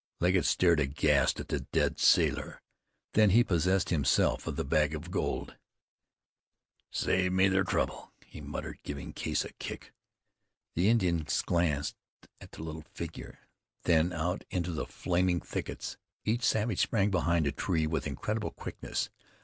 Legget 0.19 0.45
stared 0.45 0.79
aghast 0.79 1.39
at 1.39 1.49
the 1.49 1.59
dead 1.59 1.99
sailor; 1.99 2.63
then 3.13 3.29
he 3.29 3.43
possessed 3.43 3.91
himself 3.91 4.47
of 4.47 4.55
the 4.55 4.63
bag 4.65 4.95
of 4.95 5.11
gold. 5.11 5.57
"Saved 6.89 7.35
me 7.35 7.47
ther 7.51 7.63
trouble," 7.63 8.11
he 8.25 8.41
muttered, 8.41 8.79
giving 8.81 9.13
Case 9.13 9.45
a 9.45 9.53
kick. 9.59 9.93
The 10.73 10.89
Indians 10.89 11.43
glanced 11.43 11.95
at 12.39 12.53
the 12.53 12.63
little 12.63 12.85
figure, 12.95 13.47
then 13.83 14.11
out 14.11 14.43
into 14.49 14.71
the 14.71 14.87
flaming 14.87 15.39
thickets. 15.39 15.97
Each 16.25 16.43
savage 16.45 16.79
sprang 16.79 17.11
behind 17.11 17.45
a 17.45 17.51
tree 17.51 17.85
with 17.85 18.07
incredible 18.07 18.49
quickness. 18.49 19.11